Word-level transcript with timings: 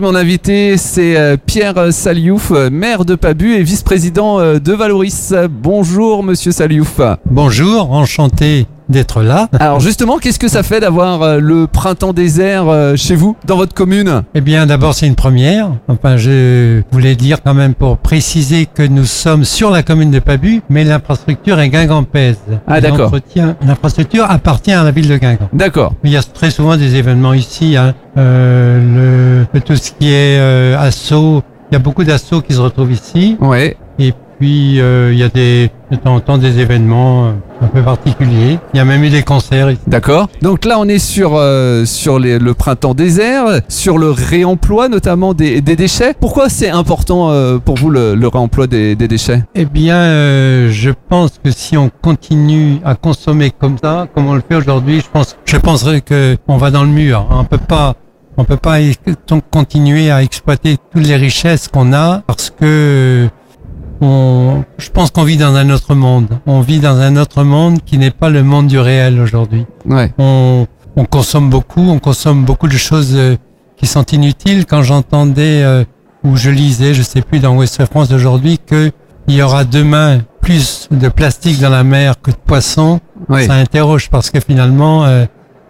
Mon 0.00 0.14
invité, 0.14 0.76
c'est 0.76 1.16
euh, 1.16 1.36
Pierre 1.36 1.92
Saliouf, 1.92 2.52
euh, 2.52 2.70
maire 2.70 3.04
de 3.04 3.16
Pabu 3.16 3.54
et 3.54 3.64
vice-président 3.64 4.38
euh, 4.38 4.60
de 4.60 4.72
Valoris. 4.72 5.34
Bonjour, 5.50 6.22
monsieur 6.22 6.52
Saliouf. 6.52 7.00
Bonjour, 7.28 7.90
enchanté 7.90 8.68
d'être 8.88 9.22
là. 9.22 9.48
Alors 9.60 9.80
justement, 9.80 10.18
qu'est-ce 10.18 10.38
que 10.38 10.48
ça 10.48 10.62
fait 10.62 10.80
d'avoir 10.80 11.22
euh, 11.22 11.38
le 11.40 11.66
printemps 11.66 12.12
désert 12.12 12.68
euh, 12.68 12.96
chez 12.96 13.14
vous, 13.14 13.36
dans 13.46 13.56
votre 13.56 13.74
commune? 13.74 14.22
Eh 14.34 14.40
bien, 14.40 14.66
d'abord, 14.66 14.94
c'est 14.94 15.06
une 15.06 15.14
première. 15.14 15.70
Enfin, 15.88 16.16
je 16.16 16.82
voulais 16.90 17.14
dire 17.14 17.38
quand 17.42 17.54
même 17.54 17.74
pour 17.74 17.98
préciser 17.98 18.66
que 18.66 18.82
nous 18.82 19.04
sommes 19.04 19.44
sur 19.44 19.70
la 19.70 19.82
commune 19.82 20.10
de 20.10 20.18
Pabu, 20.18 20.62
mais 20.70 20.84
l'infrastructure 20.84 21.60
est 21.60 21.68
guingampèse. 21.68 22.38
Ah, 22.66 22.80
d'accord. 22.80 23.10
L'entretien- 23.10 23.56
L'infrastructure 23.66 24.24
appartient 24.30 24.72
à 24.72 24.82
la 24.84 24.90
ville 24.90 25.08
de 25.08 25.16
Guingamp. 25.16 25.48
D'accord. 25.52 25.92
Il 26.04 26.10
y 26.10 26.16
a 26.16 26.22
très 26.22 26.50
souvent 26.50 26.76
des 26.76 26.96
événements 26.96 27.34
ici. 27.34 27.76
Hein. 27.76 27.94
Euh, 28.16 29.46
le, 29.52 29.60
tout 29.60 29.76
ce 29.76 29.92
qui 29.92 30.08
est 30.12 30.38
euh, 30.38 30.78
assaut, 30.78 31.42
il 31.70 31.74
y 31.74 31.76
a 31.76 31.78
beaucoup 31.78 32.04
d'assauts 32.04 32.40
qui 32.40 32.54
se 32.54 32.60
retrouvent 32.60 32.92
ici. 32.92 33.36
Ouais. 33.40 33.76
Puis, 34.38 34.80
euh, 34.80 35.10
il 35.12 35.18
y 35.18 35.22
a 35.24 35.28
des, 35.28 35.70
de 35.90 35.96
temps 35.96 36.14
en 36.14 36.20
temps 36.20 36.38
des 36.38 36.60
événements 36.60 37.26
euh, 37.26 37.32
un 37.60 37.66
peu 37.66 37.82
particuliers. 37.82 38.58
Il 38.72 38.76
y 38.76 38.80
a 38.80 38.84
même 38.84 39.02
eu 39.02 39.10
des 39.10 39.22
concerts 39.24 39.70
ici. 39.70 39.80
D'accord. 39.88 40.28
Donc 40.42 40.64
là, 40.64 40.76
on 40.78 40.84
est 40.88 41.00
sur, 41.00 41.32
euh, 41.34 41.84
sur 41.84 42.18
les- 42.20 42.38
le 42.38 42.54
printemps 42.54 42.94
désert, 42.94 43.44
sur 43.68 43.98
le 43.98 44.10
réemploi 44.10 44.88
notamment 44.88 45.34
des, 45.34 45.60
des 45.60 45.74
déchets. 45.74 46.14
Pourquoi 46.18 46.48
c'est 46.48 46.68
important 46.70 47.30
euh, 47.30 47.58
pour 47.58 47.76
vous 47.76 47.90
le, 47.90 48.14
le 48.14 48.28
réemploi 48.28 48.68
des, 48.68 48.94
des 48.94 49.08
déchets? 49.08 49.42
Eh 49.56 49.64
bien, 49.64 49.96
euh, 49.96 50.70
je 50.70 50.90
pense 51.08 51.32
que 51.42 51.50
si 51.50 51.76
on 51.76 51.90
continue 52.00 52.78
à 52.84 52.94
consommer 52.94 53.50
comme 53.50 53.76
ça, 53.82 54.06
comme 54.14 54.28
on 54.28 54.34
le 54.34 54.42
fait 54.48 54.54
aujourd'hui, 54.54 55.00
je 55.00 55.06
pense, 55.12 55.36
je 55.46 55.56
penserais 55.56 56.00
que 56.00 56.36
on 56.46 56.58
va 56.58 56.70
dans 56.70 56.82
le 56.84 56.90
mur. 56.90 57.26
On 57.30 57.42
peut 57.44 57.58
pas, 57.58 57.94
on 58.36 58.44
peut 58.44 58.56
pas 58.56 58.76
continuer 59.50 60.12
à 60.12 60.22
exploiter 60.22 60.76
toutes 60.92 61.06
les 61.06 61.16
richesses 61.16 61.66
qu'on 61.66 61.92
a 61.92 62.22
parce 62.26 62.50
que 62.50 63.28
on, 64.00 64.64
je 64.78 64.90
pense 64.90 65.10
qu'on 65.10 65.24
vit 65.24 65.36
dans 65.36 65.54
un 65.54 65.70
autre 65.70 65.94
monde. 65.94 66.28
On 66.46 66.60
vit 66.60 66.78
dans 66.80 66.96
un 66.98 67.16
autre 67.16 67.42
monde 67.42 67.80
qui 67.84 67.98
n'est 67.98 68.10
pas 68.10 68.28
le 68.30 68.42
monde 68.42 68.66
du 68.68 68.78
réel 68.78 69.20
aujourd'hui. 69.20 69.66
Ouais. 69.86 70.12
On, 70.18 70.66
on 70.96 71.04
consomme 71.04 71.50
beaucoup, 71.50 71.80
on 71.88 71.98
consomme 71.98 72.44
beaucoup 72.44 72.68
de 72.68 72.76
choses 72.76 73.12
euh, 73.14 73.36
qui 73.76 73.86
sont 73.86 74.04
inutiles. 74.04 74.66
Quand 74.66 74.82
j'entendais 74.82 75.62
euh, 75.62 75.84
ou 76.24 76.36
je 76.36 76.50
lisais, 76.50 76.94
je 76.94 77.02
sais 77.02 77.22
plus 77.22 77.38
dans 77.40 77.56
Ouest 77.56 77.84
France 77.86 78.10
aujourd'hui, 78.12 78.58
que 78.58 78.90
il 79.26 79.34
y 79.34 79.42
aura 79.42 79.64
demain 79.64 80.20
plus 80.40 80.88
de 80.90 81.08
plastique 81.08 81.60
dans 81.60 81.68
la 81.68 81.84
mer 81.84 82.14
que 82.22 82.30
de 82.30 82.36
poissons, 82.36 83.00
ça 83.30 83.52
interroge 83.54 84.08
parce 84.08 84.30
que 84.30 84.40
finalement 84.40 85.04
euh, 85.04 85.26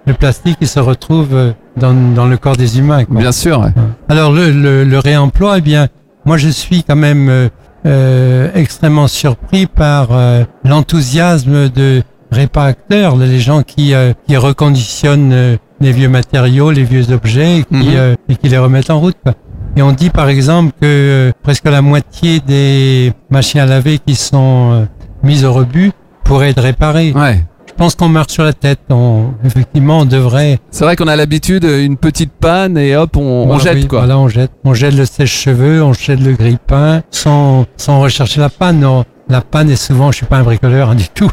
le 0.06 0.14
plastique 0.14 0.58
il 0.60 0.68
se 0.68 0.78
retrouve 0.78 1.30
euh, 1.34 1.52
dans, 1.76 1.92
dans 2.14 2.26
le 2.26 2.36
corps 2.36 2.56
des 2.56 2.78
humains. 2.78 3.04
quoi. 3.04 3.18
Bien 3.18 3.32
sûr. 3.32 3.60
ouais. 3.60 3.72
Alors 4.08 4.30
le, 4.32 4.52
le, 4.52 4.84
le 4.84 4.98
réemploi, 5.00 5.58
eh 5.58 5.60
bien, 5.60 5.88
moi 6.24 6.36
je 6.36 6.48
suis 6.48 6.84
quand 6.84 6.94
même 6.94 7.50
euh, 7.86 8.50
extrêmement 8.54 9.08
surpris 9.08 9.66
par 9.66 10.08
euh, 10.12 10.44
l'enthousiasme 10.64 11.68
de 11.68 12.02
réparateurs, 12.30 13.16
les 13.16 13.38
gens 13.40 13.62
qui, 13.62 13.94
euh, 13.94 14.12
qui 14.26 14.36
reconditionnent 14.36 15.32
euh, 15.32 15.56
les 15.80 15.92
vieux 15.92 16.08
matériaux, 16.08 16.70
les 16.70 16.84
vieux 16.84 17.10
objets 17.12 17.58
et 17.60 17.64
qui, 17.64 17.74
Mhm. 17.74 17.94
euh, 17.96 18.14
et 18.28 18.36
qui 18.36 18.48
les 18.48 18.58
remettent 18.58 18.90
en 18.90 19.00
route. 19.00 19.16
quoi. 19.22 19.34
Et 19.76 19.82
on 19.82 19.92
dit 19.92 20.10
par 20.10 20.28
exemple 20.28 20.72
que 20.80 20.86
euh, 20.86 21.32
presque 21.42 21.64
la 21.66 21.82
moitié 21.82 22.40
des 22.40 23.12
machines 23.30 23.60
à 23.60 23.66
laver 23.66 23.98
qui 23.98 24.14
sont 24.14 24.70
euh, 24.72 24.84
mises 25.22 25.44
au 25.44 25.52
rebut 25.52 25.92
pourraient 26.24 26.50
être 26.50 26.62
réparées. 26.62 27.12
Ouais. 27.14 27.44
Je 27.78 27.84
pense 27.84 27.94
qu'on 27.94 28.08
marche 28.08 28.32
sur 28.32 28.42
la 28.42 28.52
tête. 28.52 28.80
On, 28.90 29.34
effectivement, 29.44 30.00
on 30.00 30.04
devrait 30.04 30.58
C'est 30.72 30.82
vrai 30.82 30.96
qu'on 30.96 31.06
a 31.06 31.14
l'habitude, 31.14 31.62
une 31.62 31.96
petite 31.96 32.32
panne 32.32 32.76
et 32.76 32.96
hop, 32.96 33.16
on, 33.16 33.48
on 33.48 33.58
jette 33.60 33.74
oui, 33.76 33.86
quoi. 33.86 34.00
Voilà, 34.00 34.18
on 34.18 34.26
jette. 34.26 34.50
On 34.64 34.74
jette 34.74 34.94
le 34.94 35.04
sèche-cheveux, 35.04 35.80
on 35.80 35.92
jette 35.92 36.18
le 36.18 36.32
grille-pain, 36.32 37.04
sans, 37.12 37.66
sans 37.76 38.00
rechercher 38.00 38.40
la 38.40 38.48
panne. 38.48 38.80
Non, 38.80 39.04
la 39.28 39.42
panne 39.42 39.70
est 39.70 39.76
souvent, 39.76 40.10
je 40.10 40.16
suis 40.16 40.26
pas 40.26 40.38
un 40.38 40.42
bricoleur 40.42 40.90
hein, 40.90 40.96
du 40.96 41.08
tout, 41.08 41.30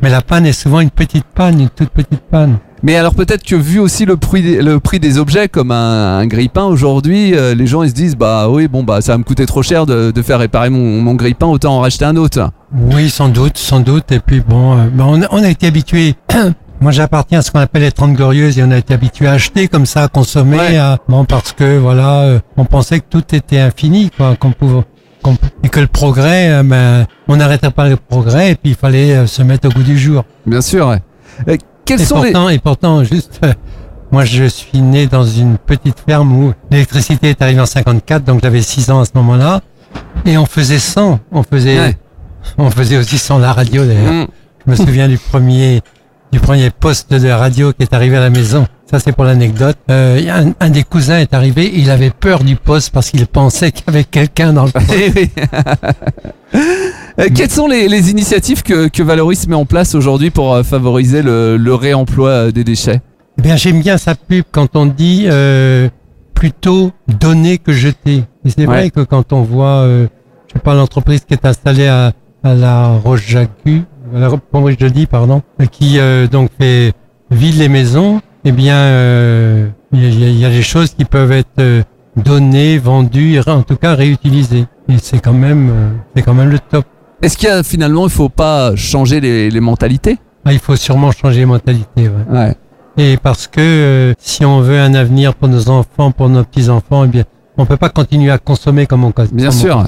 mais 0.00 0.08
la 0.08 0.22
panne 0.22 0.46
est 0.46 0.52
souvent 0.52 0.78
une 0.78 0.90
petite 0.92 1.24
panne, 1.34 1.60
une 1.62 1.68
toute 1.68 1.90
petite 1.90 2.22
panne. 2.30 2.58
Mais 2.82 2.96
alors 2.96 3.14
peut-être 3.14 3.42
que 3.44 3.56
vu 3.56 3.78
aussi 3.80 4.04
le 4.04 4.16
prix 4.16 4.42
des, 4.42 4.62
le 4.62 4.78
prix 4.80 5.00
des 5.00 5.18
objets 5.18 5.48
comme 5.48 5.70
un, 5.72 6.18
un 6.18 6.26
grille-pain 6.26 6.64
aujourd'hui, 6.64 7.34
euh, 7.34 7.54
les 7.54 7.66
gens 7.66 7.82
ils 7.82 7.90
se 7.90 7.94
disent 7.94 8.16
bah 8.16 8.48
oui 8.48 8.68
bon 8.68 8.82
bah 8.84 9.00
ça 9.00 9.12
va 9.12 9.18
me 9.18 9.24
coûter 9.24 9.46
trop 9.46 9.62
cher 9.62 9.84
de, 9.86 10.10
de 10.12 10.22
faire 10.22 10.38
réparer 10.38 10.70
mon, 10.70 11.00
mon 11.00 11.14
grille-pain, 11.14 11.46
autant 11.46 11.76
en 11.76 11.80
racheter 11.80 12.04
un 12.04 12.16
autre. 12.16 12.50
Oui, 12.72 13.10
sans 13.10 13.28
doute, 13.28 13.58
sans 13.58 13.80
doute. 13.80 14.12
Et 14.12 14.20
puis 14.20 14.40
bon, 14.40 14.78
euh, 14.78 14.84
ben, 14.92 15.04
on, 15.08 15.22
a- 15.22 15.26
on 15.30 15.42
a 15.42 15.48
été 15.48 15.66
habitué. 15.66 16.14
Moi, 16.80 16.92
j'appartiens 16.92 17.40
à 17.40 17.42
ce 17.42 17.50
qu'on 17.50 17.58
appelle 17.58 17.82
les 17.82 17.90
30 17.90 18.12
glorieuses 18.14 18.56
et 18.56 18.62
on 18.62 18.70
a 18.70 18.76
été 18.78 18.94
habitué 18.94 19.26
à 19.26 19.32
acheter 19.32 19.66
comme 19.66 19.84
ça, 19.84 20.04
à 20.04 20.08
consommer, 20.08 20.58
Ouais. 20.58 20.76
à- 20.76 20.98
bon, 21.08 21.24
parce 21.24 21.52
que 21.52 21.76
voilà, 21.78 22.20
euh, 22.20 22.38
on 22.56 22.64
pensait 22.66 23.00
que 23.00 23.06
tout 23.10 23.24
était 23.34 23.58
infini, 23.58 24.10
quoi, 24.16 24.36
qu'on 24.36 24.52
pouvait, 24.52 24.82
et 25.64 25.68
que 25.68 25.80
le 25.80 25.88
progrès, 25.88 26.50
euh, 26.52 26.62
ben, 26.62 27.06
on 27.26 27.34
n'arrêtait 27.36 27.70
pas 27.70 27.88
le 27.88 27.96
progrès 27.96 28.52
et 28.52 28.54
puis 28.54 28.70
il 28.70 28.76
fallait 28.76 29.12
euh, 29.16 29.26
se 29.26 29.42
mettre 29.42 29.66
au 29.68 29.72
goût 29.72 29.82
du 29.82 29.98
jour. 29.98 30.24
Bien 30.46 30.60
sûr. 30.60 30.86
ouais. 30.86 31.02
Euh, 31.48 31.56
quels 31.88 32.00
Et 32.00 32.04
sont 32.04 32.22
les 32.22 32.32
pourtant, 32.32 32.48
et 32.50 32.58
pourtant, 32.58 33.04
juste, 33.04 33.40
euh, 33.44 33.52
moi, 34.12 34.24
je 34.24 34.44
suis 34.44 34.80
né 34.80 35.06
dans 35.06 35.24
une 35.24 35.58
petite 35.58 35.98
ferme 36.06 36.32
où 36.32 36.52
l'électricité 36.70 37.30
est 37.30 37.42
arrivée 37.42 37.60
en 37.60 37.66
54, 37.66 38.24
donc 38.24 38.40
j'avais 38.42 38.62
6 38.62 38.90
ans 38.90 39.00
à 39.00 39.04
ce 39.04 39.10
moment-là, 39.14 39.60
et 40.24 40.38
on 40.38 40.46
faisait 40.46 40.78
100, 40.78 41.18
on 41.32 41.42
faisait, 41.42 41.78
Ouais. 41.78 41.96
on 42.58 42.70
faisait 42.70 42.96
aussi 42.98 43.18
sans 43.18 43.38
la 43.38 43.52
radio 43.52 43.84
d'ailleurs. 43.84 44.12
Mm. 44.12 44.26
Je 44.66 44.70
me 44.70 44.76
souviens 44.76 45.08
du 45.08 45.18
premier, 45.18 45.80
du 46.30 46.38
premier 46.40 46.70
poste 46.70 47.12
de 47.12 47.30
radio 47.30 47.72
qui 47.72 47.82
est 47.82 47.92
arrivé 47.94 48.16
à 48.16 48.20
la 48.20 48.30
maison. 48.30 48.66
Ça, 48.90 48.98
c'est 48.98 49.12
pour 49.12 49.24
l'anecdote. 49.24 49.76
Euh, 49.90 50.20
un, 50.30 50.52
un 50.66 50.70
des 50.70 50.82
cousins 50.84 51.18
est 51.18 51.34
arrivé, 51.34 51.70
il 51.74 51.90
avait 51.90 52.10
peur 52.10 52.42
du 52.44 52.56
poste 52.56 52.90
parce 52.90 53.10
qu'il 53.10 53.26
pensait 53.26 53.70
qu'il 53.72 53.84
y 53.86 53.90
avait 53.90 54.04
quelqu'un 54.04 54.52
dans 54.54 54.64
le 54.64 54.70
poste. 54.72 54.88
Euh, 57.20 57.26
Quelles 57.34 57.50
sont 57.50 57.66
les, 57.66 57.88
les 57.88 58.10
initiatives 58.10 58.62
que, 58.62 58.88
que 58.88 59.02
Valoris 59.02 59.48
met 59.48 59.56
en 59.56 59.64
place 59.64 59.94
aujourd'hui 59.94 60.30
pour 60.30 60.54
euh, 60.54 60.62
favoriser 60.62 61.22
le, 61.22 61.56
le 61.56 61.74
réemploi 61.74 62.28
euh, 62.28 62.50
des 62.52 62.64
déchets? 62.64 63.00
Eh 63.38 63.42
bien, 63.42 63.56
j'aime 63.56 63.80
bien 63.80 63.98
sa 63.98 64.14
pub 64.14 64.44
quand 64.52 64.76
on 64.76 64.86
dit 64.86 65.24
euh, 65.26 65.88
plutôt 66.34 66.92
donner 67.20 67.58
que 67.58 67.72
jeter. 67.72 68.24
Et 68.44 68.50
c'est 68.50 68.60
Ouais. 68.60 68.66
vrai 68.66 68.90
que 68.90 69.00
quand 69.00 69.32
on 69.32 69.42
voit, 69.42 69.82
euh, 69.82 70.06
je 70.48 70.54
sais 70.54 70.58
pas, 70.60 70.74
l'entreprise 70.74 71.24
qui 71.24 71.34
est 71.34 71.44
installée 71.44 71.88
à, 71.88 72.12
à 72.44 72.54
la 72.54 72.88
Roche-Jacu, 72.88 73.82
à 74.14 74.18
la 74.20 74.30
Pommerie 74.36 74.76
je 74.78 74.86
dis, 74.86 75.06
pardon, 75.06 75.42
qui 75.72 75.98
euh, 75.98 76.28
donc 76.28 76.50
fait 76.60 76.92
vide 77.30 77.56
les 77.58 77.68
maisons, 77.68 78.20
eh 78.44 78.52
bien, 78.52 78.76
euh, 78.76 79.68
il 79.92 80.02
y, 80.02 80.06
a- 80.24 80.28
il 80.28 80.38
y 80.38 80.44
a 80.44 80.50
des 80.50 80.62
choses 80.62 80.90
qui 80.94 81.04
peuvent 81.04 81.32
être 81.32 81.48
euh, 81.58 81.82
données, 82.16 82.78
vendues, 82.78 83.40
en 83.46 83.62
tout 83.62 83.76
cas 83.76 83.94
réutilisées. 83.94 84.66
Et 84.88 84.96
c'est 85.02 85.18
quand 85.20 85.32
même, 85.34 85.68
euh, 85.70 85.90
c'est 86.16 86.22
quand 86.22 86.34
même 86.34 86.50
le 86.50 86.58
top. 86.60 86.84
Est-ce 87.22 87.36
qu'il 87.36 87.48
y 87.48 87.52
a 87.52 87.62
finalement 87.62 88.04
il 88.06 88.10
faut 88.10 88.28
pas 88.28 88.74
changer 88.76 89.20
les, 89.20 89.50
les 89.50 89.60
mentalités? 89.60 90.18
Ah, 90.44 90.52
il 90.52 90.58
faut 90.58 90.76
sûrement 90.76 91.10
changer 91.10 91.40
les 91.40 91.46
mentalités. 91.46 92.08
Ouais. 92.08 92.38
Ouais. 92.38 92.54
Et 92.96 93.16
parce 93.16 93.46
que 93.46 93.60
euh, 93.60 94.14
si 94.18 94.44
on 94.44 94.60
veut 94.60 94.78
un 94.78 94.94
avenir 94.94 95.34
pour 95.34 95.48
nos 95.48 95.68
enfants, 95.68 96.10
pour 96.10 96.28
nos 96.28 96.44
petits-enfants, 96.44 97.04
eh 97.04 97.08
bien, 97.08 97.24
on 97.56 97.66
peut 97.66 97.76
pas 97.76 97.88
continuer 97.90 98.30
à 98.30 98.38
consommer 98.38 98.86
comme 98.86 99.04
on 99.04 99.12
consomme. 99.12 99.36
Bien 99.36 99.50
sûr. 99.50 99.84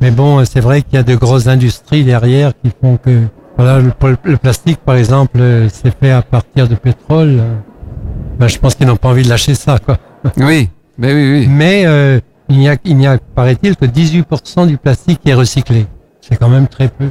Mais 0.00 0.10
bon, 0.10 0.40
euh, 0.40 0.44
c'est 0.44 0.60
vrai 0.60 0.82
qu'il 0.82 0.94
y 0.94 0.98
a 0.98 1.02
de 1.04 1.14
grosses 1.14 1.46
industries 1.46 2.04
derrière 2.04 2.52
qui 2.62 2.70
font 2.80 2.96
que, 2.96 3.22
voilà, 3.56 3.78
le, 3.78 3.92
le 4.24 4.36
plastique, 4.36 4.78
par 4.84 4.96
exemple, 4.96 5.38
euh, 5.40 5.68
c'est 5.72 5.96
fait 5.98 6.10
à 6.10 6.22
partir 6.22 6.68
de 6.68 6.74
pétrole. 6.74 7.38
euh, 7.40 7.54
Ben, 8.38 8.48
je 8.48 8.58
pense 8.58 8.74
qu'ils 8.74 8.86
n'ont 8.88 8.96
pas 8.96 9.08
envie 9.10 9.22
de 9.22 9.28
lâcher 9.28 9.54
ça, 9.54 9.78
quoi. 9.78 9.96
Oui. 10.36 10.68
Mais 10.98 11.12
oui 11.12 11.30
oui. 11.40 11.46
Mais 11.48 11.84
euh, 11.86 12.20
il 12.48 12.58
n'y 12.58 12.68
a, 12.68 12.76
il 12.84 12.96
n'y 12.96 13.06
a, 13.06 13.18
paraît-il, 13.18 13.74
que 13.76 13.84
18% 13.86 14.66
du 14.66 14.76
plastique 14.76 15.20
qui 15.22 15.30
est 15.30 15.34
recyclé. 15.34 15.86
C'est 16.28 16.36
quand 16.36 16.48
même 16.48 16.68
très 16.68 16.88
peu. 16.88 17.10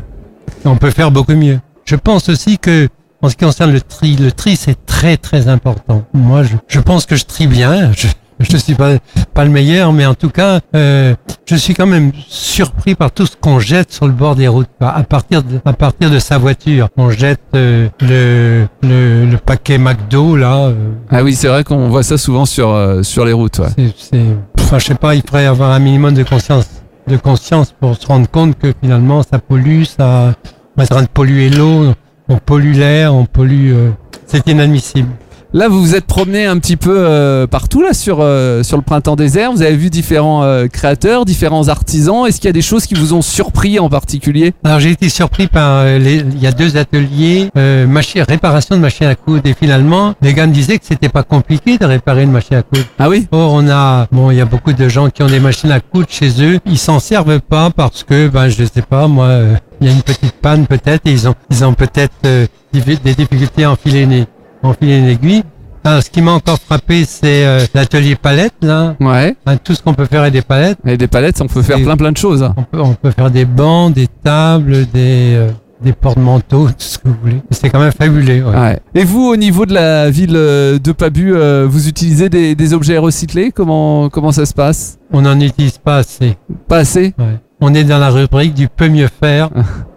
On 0.66 0.78
peut 0.78 0.91
faire 0.91 1.12
beaucoup 1.12 1.35
mieux. 1.35 1.59
Je 1.85 1.96
pense 1.96 2.29
aussi 2.29 2.57
que, 2.57 2.88
en 3.22 3.29
ce 3.29 3.35
qui 3.35 3.46
concerne 3.46 3.72
le 3.72 3.81
tri, 3.81 4.16
le 4.16 4.31
tri 4.31 4.56
c'est 4.56 4.85
très 4.85 5.18
très 5.18 5.47
important. 5.47 6.03
Moi, 6.13 6.44
je, 6.44 6.56
je 6.68 6.79
pense 6.79 7.06
que 7.06 7.16
je 7.16 7.25
trie 7.25 7.47
bien. 7.47 7.91
Je, 8.40 8.47
je 8.50 8.57
suis 8.57 8.74
pas 8.74 8.94
pas 9.35 9.46
le 9.46 9.51
meilleur, 9.51 9.94
mais 9.94 10.07
en 10.07 10.16
tout 10.16 10.29
cas, 10.31 10.59
euh, 10.75 11.13
je 11.45 11.56
suis 11.56 11.75
quand 11.75 11.86
même 11.86 12.12
surpris 12.27 12.95
par 12.95 13.12
tout 13.12 13.27
ce 13.27 13.36
qu'on 13.39 13.60
jette 13.60 13.94
sur 13.94 14.07
le 14.07 14.12
bord 14.12 14.36
des 14.36 14.48
routes. 14.48 14.68
À 14.81 15.04
partir 15.04 15.44
de, 15.44 15.59
à 15.63 15.71
partir 15.71 16.09
de 16.09 16.18
sa 16.18 16.39
voiture, 16.39 16.89
on 16.98 17.12
jette 17.12 17.39
euh, 17.56 17.88
le, 18.01 18.66
le 18.81 19.25
le 19.27 19.38
paquet 19.38 19.77
McDo 19.77 20.36
là. 20.36 20.56
euh, 20.66 20.74
Ah 21.12 21.24
oui 21.24 21.36
c'est 21.36 21.48
vrai 21.48 21.63
qu'on 21.63 21.88
voit 21.89 22.01
ça 22.04 22.18
souvent 22.18 22.45
sur 22.45 22.69
euh, 22.71 23.04
sur 23.04 23.24
les 23.24 23.33
routes. 23.33 23.59
Ouais. 23.59 23.94
c'est, 23.98 24.19
enfin, 24.59 24.80
je 24.80 24.86
sais 24.88 24.95
pas, 24.95 25.13
il 25.13 25.21
faudrait 25.21 25.45
avoir 25.45 25.71
un 25.71 25.80
minimum 25.80 26.13
de 26.16 26.24
conscience, 26.24 26.66
de 27.08 27.18
conscience 27.18 27.72
pour 27.72 27.96
se 27.96 28.06
rendre 28.08 28.30
compte 28.30 28.58
que 28.58 28.74
finalement 28.82 29.24
ça 29.24 29.40
pollue, 29.40 29.84
ça, 29.84 30.36
on 30.78 30.82
est 30.82 30.92
en 30.92 30.96
train 30.96 31.04
de 31.04 31.08
polluer 31.08 31.50
l'eau, 31.50 31.94
on 32.30 32.38
pollue 32.38 32.74
l'air, 32.74 33.14
on 33.14 33.26
pollue, 33.26 33.74
euh, 33.74 33.92
c'est 34.26 34.48
inadmissible. 34.48 35.10
Là, 35.56 35.68
vous 35.68 35.80
vous 35.82 35.94
êtes 35.94 36.06
promené 36.08 36.46
un 36.48 36.58
petit 36.58 36.78
peu 36.78 36.96
euh, 36.98 37.46
partout 37.46 37.84
là 37.84 37.94
sur 37.94 38.22
euh, 38.22 38.64
sur 38.64 38.76
le 38.76 38.82
printemps 38.82 39.16
désert. 39.16 39.52
Vous 39.52 39.62
avez 39.62 39.76
vu 39.76 39.92
différents 39.92 40.44
euh, 40.44 40.66
créateurs, 40.66 41.26
différents 41.26 41.68
artisans. 41.68 42.26
Est-ce 42.26 42.38
qu'il 42.38 42.48
y 42.48 42.50
a 42.50 42.54
des 42.54 42.64
choses 42.64 42.88
qui 42.88 42.96
vous 42.96 43.14
ont 43.14 43.22
surpris 43.22 43.78
en 43.78 43.88
particulier? 43.88 44.54
Alors 44.64 44.80
j'ai 44.80 44.90
été 44.90 45.10
surpris 45.10 45.46
par 45.46 45.82
euh, 45.82 46.00
les, 46.00 46.16
il 46.22 46.42
y 46.42 46.48
a 46.48 46.52
deux 46.52 46.76
ateliers 46.76 47.52
euh, 47.56 47.86
machi- 47.86 48.24
réparation 48.24 48.76
de 48.76 48.82
machines 48.82 49.06
à 49.06 49.14
coudre 49.14 49.44
et 49.46 49.54
finalement 49.54 50.16
les 50.24 50.34
gars 50.34 50.48
me 50.48 50.54
disaient 50.54 50.80
que 50.80 50.86
c'était 50.88 51.08
pas 51.08 51.22
compliqué 51.22 51.78
de 51.78 51.86
réparer 51.86 52.24
une 52.24 52.32
machine 52.32 52.58
à 52.58 52.64
coudre. 52.64 52.86
Ah 52.98 53.08
oui? 53.08 53.28
Or 53.32 53.54
on 53.54 53.70
a 53.70 54.08
bon 54.12 54.32
il 54.32 54.38
y 54.38 54.42
a 54.42 54.46
beaucoup 54.46 54.74
de 54.74 54.90
gens 54.90 55.12
qui 55.12 55.22
ont 55.22 55.28
des 55.28 55.40
machines 55.40 55.72
à 55.72 55.80
coudre 55.82 56.08
chez 56.10 56.32
eux, 56.44 56.60
ils 56.66 56.80
s'en 56.80 57.00
servent 57.00 57.42
pas 57.42 57.70
parce 57.70 58.04
que 58.04 58.28
ben 58.28 58.50
je 58.50 58.64
sais 58.64 58.82
pas 58.82 59.08
moi 59.08 59.26
euh, 59.26 59.56
il 59.82 59.88
y 59.88 59.92
a 59.92 59.94
une 59.94 60.02
petite 60.02 60.34
panne 60.42 60.66
peut-être 60.66 61.06
et 61.06 61.12
ils 61.12 61.28
ont 61.28 61.36
ils 61.52 61.64
ont 61.64 61.76
peut-être 61.76 62.14
euh, 62.26 62.48
des 62.74 62.96
des 62.96 63.14
difficultés 63.14 63.66
à 63.66 63.72
enfiler 63.72 64.26
une, 64.63 64.69
enfiler 64.69 64.98
une 65.00 65.07
aiguille. 65.07 65.44
Alors, 65.86 66.01
ce 66.01 66.10
qui 66.10 66.21
m'a 66.21 66.31
encore 66.31 66.60
frappé, 66.60 67.04
c'est 67.06 67.45
euh, 67.45 67.65
l'atelier 67.74 68.15
palette, 68.15 68.54
là. 68.62 68.95
Ouais. 69.01 69.36
Hein, 69.45 69.57
tout 69.57 69.75
ce 69.75 69.81
qu'on 69.83 69.94
peut 69.94 70.06
faire 70.06 70.21
avec 70.21 70.31
des 70.33 70.42
palettes. 70.42 70.77
Et 70.86 70.95
des 70.95 71.07
palettes, 71.07 71.42
on 71.42 71.48
peut 71.48 71.62
faire 71.62 71.81
plein 71.81 71.98
plein 71.98 72.12
de 72.13 72.18
choses. 72.18 72.50
On 72.56 72.63
peut, 72.63 72.80
on 72.80 72.94
peut 72.94 73.12
faire 73.12 73.30
des 73.30 73.44
bancs, 73.44 73.94
des 73.94 74.07
tables, 74.07 74.86
des, 74.94 75.33
euh, 75.36 75.50
des 75.81 75.92
porte-manteaux, 75.92 76.68
tout 76.68 76.74
ce 76.77 76.98
que 77.00 77.10
vous 77.10 77.15
voulez. 77.21 77.36
Et 77.36 77.54
C'est 77.54 77.69
quand 77.69 77.80
même 77.81 77.92
fabuleux. 77.92 78.45
ouais. 78.45 78.56
Ouais. 78.57 78.80
Et 78.95 79.04
vous, 79.04 79.25
au 79.27 79.36
niveau 79.36 79.65
de 79.65 79.74
la 79.74 80.10
ville 80.10 80.38
euh, 80.38 80.80
de 80.80 80.92
Pabu, 80.94 81.33
euh, 81.36 81.68
vous 81.69 81.89
utilisez 81.89 82.30
des, 82.30 82.56
des 82.56 82.74
objets 82.74 82.98
recyclés? 82.98 83.51
Comment 83.51 84.07
comment 84.07 84.31
ça 84.31 84.45
se 84.45 84.54
passe? 84.54 84.98
On 85.12 85.21
n'en 85.24 85.38
utilise 85.42 85.80
pas 85.80 85.98
assez. 85.98 86.38
Pas 86.69 86.77
assez? 86.77 87.13
Ouais. 87.19 87.39
On 87.59 87.74
est 87.74 87.83
dans 87.83 87.98
la 88.00 88.09
rubrique 88.09 88.54
du 88.54 88.69
peut 88.69 88.89
mieux 88.89 89.07
faire 89.21 89.50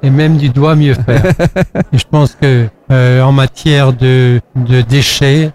et 0.03 0.11
même 0.11 0.37
du 0.37 0.49
doit 0.51 0.75
mieux 0.75 0.95
faire. 0.95 1.25
et 1.93 1.99
je 1.99 2.05
pense 2.11 2.37
que 2.41 2.67
euh, 2.91 3.23
en 3.23 3.33
matière 3.33 3.93
de, 3.93 4.41
de 4.55 4.81
déchets, 4.81 5.53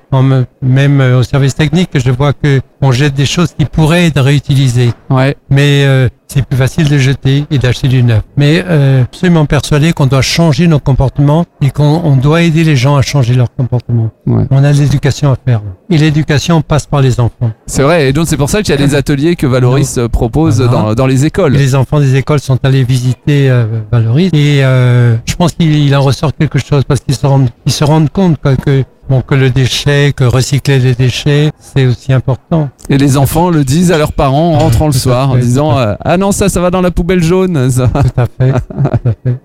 même 0.62 1.02
euh, 1.02 1.20
au 1.20 1.24
service 1.24 1.56
technique, 1.56 1.90
je 1.94 2.12
vois 2.12 2.34
que 2.34 2.62
on 2.82 2.92
jette 2.92 3.14
des 3.14 3.26
choses 3.26 3.54
qui 3.58 3.66
pourraient 3.66 4.06
être 4.08 4.22
réutilisées. 4.22 4.92
Ouais. 5.10 5.36
mais 5.50 5.84
euh, 5.86 6.08
c'est 6.28 6.46
plus 6.46 6.58
facile 6.58 6.88
de 6.88 6.98
jeter 6.98 7.44
et 7.52 7.58
d'acheter 7.58 7.90
du 7.90 8.04
neuf. 8.04 8.22
Mais 8.38 8.64
euh, 8.66 9.04
absolument 9.04 9.46
persuadé 9.46 9.92
qu'on 9.92 10.06
doit 10.06 10.22
changer 10.22 10.66
nos 10.68 10.80
comportements 10.80 11.44
et 11.62 11.72
qu'on 11.72 11.84
on 12.06 12.16
doit 12.16 12.42
aider 12.44 12.64
les 12.64 12.78
gens 12.78 12.96
à 12.96 13.02
changer 13.02 13.34
leur 13.34 13.54
comportement. 13.54 14.12
Ouais. 14.26 14.46
On 14.50 14.64
a 14.64 14.72
de 14.72 14.80
l'éducation 14.80 15.32
à 15.34 15.36
faire. 15.46 15.62
Et 15.90 15.98
l'éducation 15.98 16.62
passe 16.62 16.86
par 16.86 17.02
les 17.02 17.20
enfants. 17.20 17.52
C'est 17.66 17.84
vrai. 17.84 18.08
Et 18.10 18.14
donc 18.14 18.28
c'est 18.28 18.38
pour 18.38 18.50
ça 18.50 18.62
qu'il 18.64 18.74
y 18.74 18.78
a 18.82 18.88
des 18.88 18.96
ateliers 18.96 19.36
que 19.36 19.46
Valoris 19.46 19.98
euh, 19.98 20.08
propose 20.08 20.62
Voilà. 20.62 20.72
dans, 20.72 20.94
dans 20.96 21.06
les 21.08 21.26
Et 21.26 21.28
écoles. 21.28 21.52
les 21.52 21.76
enfants 21.76 22.00
des 22.00 22.16
écoles 22.16 22.40
sont 22.40 22.58
allés 22.64 22.84
visiter 22.86 23.50
euh, 23.50 23.66
Valoris 23.92 24.30
et 24.32 24.64
euh, 24.64 25.18
je 25.26 25.36
pense 25.36 25.52
qu'il 25.52 25.76
il 25.76 25.94
en 25.98 26.02
ressort 26.02 26.32
quelque 26.34 26.60
chose 26.60 26.84
parce 26.88 27.02
qu'ils 27.02 27.16
se 27.16 27.28
rendent, 27.28 27.50
ils 27.66 27.74
se 27.74 27.84
rendent 27.84 28.10
compte 28.10 28.40
quoi, 28.42 28.56
que 28.56 28.86
bon 29.12 29.22
que 29.22 29.36
le 29.36 29.50
déchet, 29.50 30.14
que 30.16 30.24
recycler 30.24 30.80
les 30.80 30.96
déchets, 30.96 31.52
c'est 31.60 31.86
aussi 31.86 32.14
important. 32.14 32.70
Et 32.90 32.98
les 32.98 33.18
enfants 33.18 33.50
le 33.50 33.66
disent 33.66 33.92
à 33.92 33.98
leurs 33.98 34.14
parents 34.14 34.54
en 34.54 34.60
rentrant 34.60 34.86
le 34.88 34.94
soir 35.06 35.32
en 35.32 35.36
disant 35.36 35.78
euh, 35.78 35.96
ah 36.00 36.16
non 36.16 36.32
ça 36.32 36.48
ça 36.48 36.62
va 36.62 36.72
dans 36.72 36.80
la 36.80 36.92
poubelle 36.92 37.22
jaune. 37.22 37.70
ça. 37.70 37.90
Tout 37.90 38.22
à 38.22 38.26
fait. 38.26 38.52
tout 38.70 39.10
à 39.10 39.12
fait. 39.22 39.38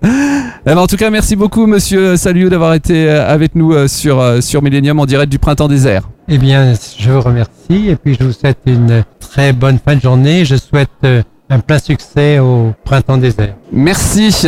Eh 0.65 0.69
ben, 0.73 0.77
en 0.77 0.87
tout 0.87 0.95
cas 0.95 1.09
merci 1.09 1.35
beaucoup 1.35 1.67
Monsieur 1.67 2.15
Saliou 2.15 2.47
d'avoir 2.47 2.75
été 2.75 3.09
euh, 3.09 3.29
avec 3.29 3.55
nous 3.55 3.73
euh, 3.73 3.89
sur 3.89 4.41
sur 4.41 4.61
Millennium 4.61 5.01
en 5.01 5.05
direct 5.05 5.29
du 5.29 5.37
printemps 5.37 5.67
désert. 5.67 6.03
Eh 6.29 6.37
bien, 6.37 6.73
je 6.97 7.11
vous 7.11 7.21
remercie 7.21 7.89
et 7.89 7.97
puis 7.97 8.15
je 8.17 8.23
vous 8.23 8.31
souhaite 8.31 8.59
une 8.65 9.03
très 9.19 9.51
bonne 9.51 9.79
fin 9.83 9.97
de 9.97 10.01
journée. 10.01 10.45
Je 10.45 10.55
souhaite 10.55 11.05
un 11.49 11.59
plein 11.59 11.79
succès 11.79 12.39
au 12.39 12.73
printemps 12.85 13.17
désert. 13.17 13.55
Merci. 13.73 14.47